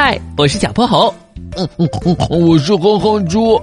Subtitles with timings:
[0.00, 1.12] 嗨，我是小泼猴。
[1.56, 3.60] 嗯嗯嗯，我是哼哼猪。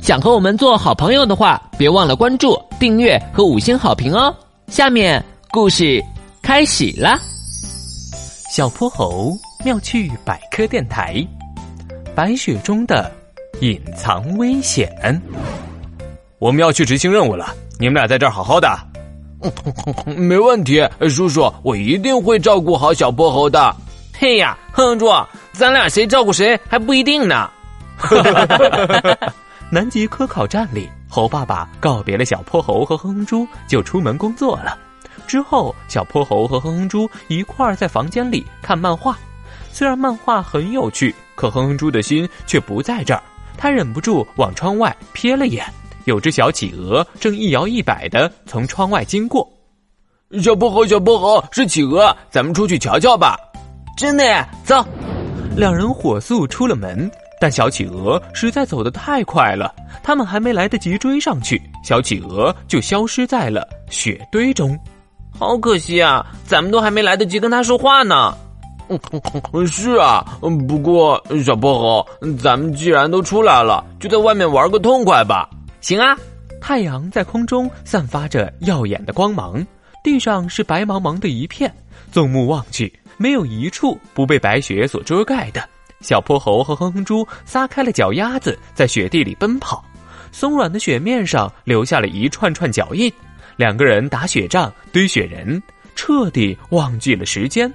[0.00, 4.34] 想和我们做好朋友的话，别忘了关注、订阅和五星好评哦。
[4.68, 6.02] 下面故事
[6.40, 7.20] 开始啦！
[8.50, 9.36] 小泼猴
[9.66, 11.22] 妙趣百科电台，
[12.14, 13.12] 白雪中的
[13.60, 14.90] 隐藏危险。
[16.38, 18.66] 我们要去执行任务了，你们俩在这儿好好的。
[20.16, 23.76] 没问题，叔叔，我一定会照顾好小泼猴的。
[24.18, 25.10] 嘿呀，哼哼猪，
[25.52, 27.50] 咱俩谁照顾谁还不一定呢。
[29.70, 34.78] 南极科考站里，猴爸爸告别了小泼猴和哼哼猪，就出门工作了。
[35.26, 39.18] 之后，小泼猴和哼哼猪一块儿在房间里看漫画。
[39.70, 43.22] 虽然漫画很有趣，可哼哼猪的心却不在这儿。
[43.58, 45.64] 他忍不住往窗外瞥了眼，
[46.04, 49.46] 有只小企鹅正一摇一摆的从窗外经过。
[50.42, 53.36] 小泼猴，小泼猴，是企鹅，咱们出去瞧瞧吧。
[53.96, 54.84] 真的耶，走。
[55.56, 57.10] 两人火速出了门。
[57.38, 59.70] 但小企鹅实在走得太快了，
[60.02, 64.78] 他们还没来得及追上去，小企鹅就消失在了雪堆中。
[65.38, 68.34] 好可惜啊，咱们都还没来得及跟他说话呢。
[69.66, 72.06] 是啊，不过小泼猴，
[72.38, 75.46] 咱们既然都出来了，就在外面玩个痛快吧。
[75.82, 76.16] 行啊。
[76.58, 79.64] 太阳在空中散发着耀眼的光芒，
[80.06, 81.74] 地上是白茫茫的一片，
[82.12, 85.68] 纵目望去，没有一处不被白雪所遮盖的。
[86.00, 89.84] 小泼猴和哼哼猪撒开了脚丫子，在雪地里奔跑，
[90.30, 93.12] 松软的雪面上留下了一串串脚印。
[93.56, 95.60] 两个人打雪仗、堆雪人，
[95.96, 97.68] 彻底忘记了时间。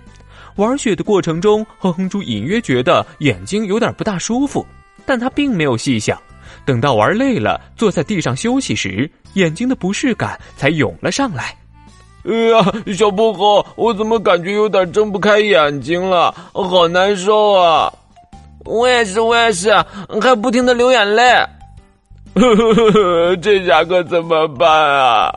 [0.56, 4.66] 玩雪的过程中，哼哼猪隐约觉得眼睛有点不大舒服，
[5.06, 6.18] 但他并没有细想。
[6.64, 11.58] 等到玩累了，坐在地上休息时，眼睛的不适感才涌了上来。
[12.24, 16.32] 哎呀，小泼猴，我怎么感觉有点睁不开眼睛了？
[16.54, 17.92] 好难受啊！
[18.64, 19.74] 我也是，我也是，
[20.22, 21.24] 还不停的流眼泪。
[23.42, 25.34] 这下可怎么办啊？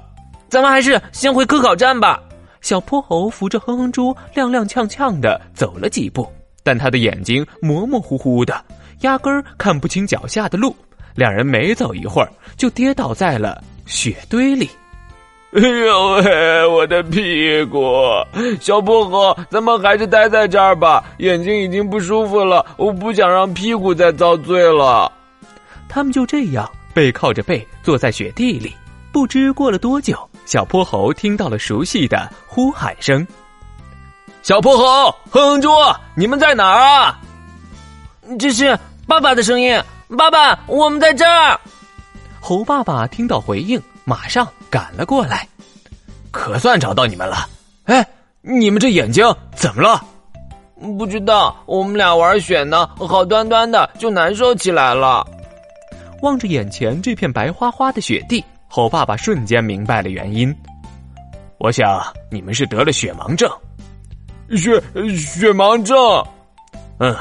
[0.49, 2.21] 咱们还是先回科考站吧。
[2.61, 6.31] 小泼猴扶着哼哼猪，踉踉跄跄的走了几步，
[6.63, 8.55] 但他的眼睛模模糊糊的，
[9.01, 10.77] 压根儿看不清脚下的路。
[11.15, 14.69] 两人没走一会儿，就跌倒在了雪堆里。
[15.55, 17.81] 哎呦喂，我的屁股！
[18.61, 25.13] 小泼猴，咱们还是待在这儿吧，眼睛已经不舒服了，我不想让屁股再遭罪了。
[25.89, 28.75] 他们就这样背靠着背坐在雪地里，
[29.13, 33.25] 不知过了多久，小泼猴听到了熟悉的呼喊声
[34.43, 35.71] ：“小泼猴，哼哼猪，
[36.17, 37.21] 你们在哪儿啊？”
[38.41, 38.77] 这是
[39.07, 39.81] 爸爸的声音，
[40.19, 41.61] 爸爸，我们在这儿。
[42.41, 43.81] 猴爸爸听到回应。
[44.05, 45.47] 马上赶了过来，
[46.31, 47.49] 可算找到你们了。
[47.85, 48.07] 哎，
[48.43, 50.05] 你们这眼睛怎么了？
[50.99, 55.27] 不知道，我们俩玩雪呢，好端端的就难受起来了。
[56.21, 60.55] 望着眼前这片白花花的雪地，猴爸爸瞬间明白了原因。
[61.59, 63.51] 我想你们是得了雪盲症。
[64.51, 64.83] 雪
[65.17, 65.97] 雪盲症？
[66.99, 67.17] 嗯，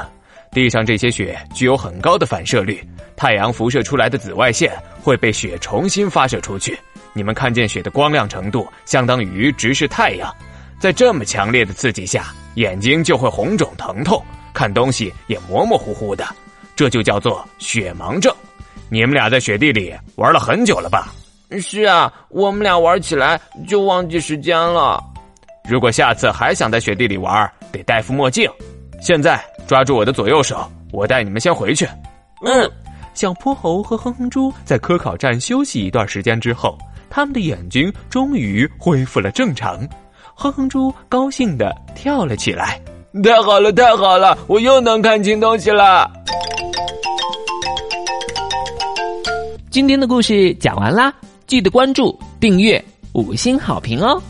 [0.50, 2.86] 地上这些雪具有很高的反射率。
[3.16, 6.78] 太阳辐射出来的紫外线会被雪重新发射出去，
[7.12, 10.34] 你们看见雪的光亮程度相当于直视太阳，
[10.80, 16.26] 在这么强烈的刺激下，眼睛就会红肿疼痛，看东西也模模糊糊的，
[16.74, 18.34] 这就叫做雪盲症。
[18.90, 21.12] 你们俩在雪地里玩了很久了吧？
[21.60, 25.02] 是啊，我们俩玩起来就忘记时间了。
[25.68, 28.50] 如果下次还想在雪地里玩，得戴副墨镜。
[29.00, 31.86] 现在抓住我的左右手，我带你们先回去。
[32.44, 32.70] 嗯。
[33.14, 36.76] 小泼猴和哼哼猪在科考站休息一段时间之后，
[37.08, 39.88] 他们的眼睛终于恢复了正常。
[40.34, 42.80] 哼哼猪高兴的跳了起来
[43.22, 46.10] ：“太好了，太好了，我又能看清东西了！”
[49.70, 51.14] 今天的故事讲完啦，
[51.46, 54.20] 记得关注、订阅、五星好评哦！